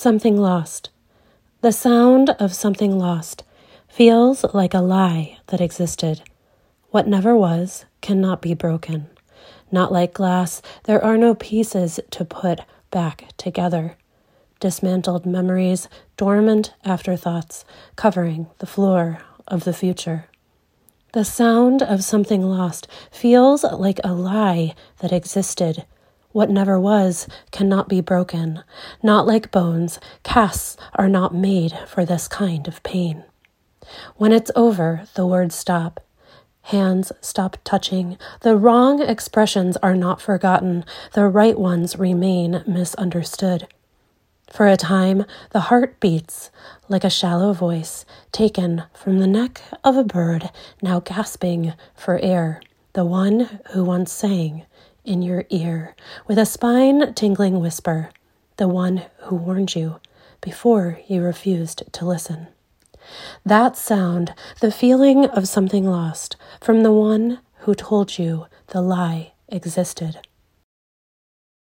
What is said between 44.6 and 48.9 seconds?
a time, the heart beats like a shallow voice taken